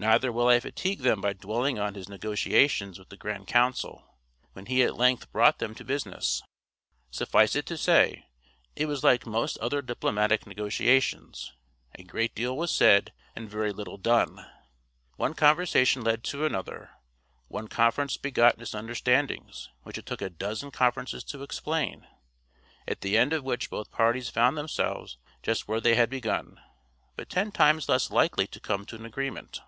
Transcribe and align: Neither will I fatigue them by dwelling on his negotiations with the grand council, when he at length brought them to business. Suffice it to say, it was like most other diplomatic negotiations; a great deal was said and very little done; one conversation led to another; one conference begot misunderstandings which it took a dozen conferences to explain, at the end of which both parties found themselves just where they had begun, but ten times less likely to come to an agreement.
Neither 0.00 0.30
will 0.30 0.46
I 0.46 0.60
fatigue 0.60 1.00
them 1.00 1.20
by 1.20 1.32
dwelling 1.32 1.80
on 1.80 1.94
his 1.96 2.08
negotiations 2.08 3.00
with 3.00 3.08
the 3.08 3.16
grand 3.16 3.48
council, 3.48 4.16
when 4.52 4.66
he 4.66 4.84
at 4.84 4.96
length 4.96 5.32
brought 5.32 5.58
them 5.58 5.74
to 5.74 5.84
business. 5.84 6.40
Suffice 7.10 7.56
it 7.56 7.66
to 7.66 7.76
say, 7.76 8.24
it 8.76 8.86
was 8.86 9.02
like 9.02 9.26
most 9.26 9.58
other 9.58 9.82
diplomatic 9.82 10.46
negotiations; 10.46 11.52
a 11.96 12.04
great 12.04 12.32
deal 12.36 12.56
was 12.56 12.70
said 12.70 13.12
and 13.34 13.50
very 13.50 13.72
little 13.72 13.96
done; 13.96 14.48
one 15.16 15.34
conversation 15.34 16.02
led 16.02 16.22
to 16.22 16.46
another; 16.46 16.90
one 17.48 17.66
conference 17.66 18.16
begot 18.16 18.56
misunderstandings 18.56 19.68
which 19.82 19.98
it 19.98 20.06
took 20.06 20.22
a 20.22 20.30
dozen 20.30 20.70
conferences 20.70 21.24
to 21.24 21.42
explain, 21.42 22.06
at 22.86 23.00
the 23.00 23.18
end 23.18 23.32
of 23.32 23.42
which 23.42 23.68
both 23.68 23.90
parties 23.90 24.28
found 24.28 24.56
themselves 24.56 25.18
just 25.42 25.66
where 25.66 25.80
they 25.80 25.96
had 25.96 26.08
begun, 26.08 26.60
but 27.16 27.28
ten 27.28 27.50
times 27.50 27.88
less 27.88 28.12
likely 28.12 28.46
to 28.46 28.60
come 28.60 28.86
to 28.86 28.94
an 28.94 29.04
agreement. 29.04 29.60